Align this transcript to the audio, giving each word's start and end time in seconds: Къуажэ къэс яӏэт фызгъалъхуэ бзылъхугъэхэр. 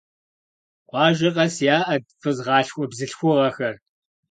Къуажэ 0.89 1.29
къэс 1.35 1.55
яӏэт 1.75 2.05
фызгъалъхуэ 2.21 2.85
бзылъхугъэхэр. 2.91 3.75